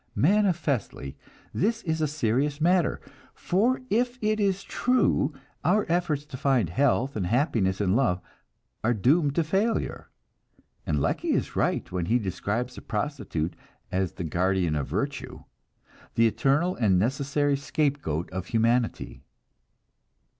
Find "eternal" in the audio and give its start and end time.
16.25-16.75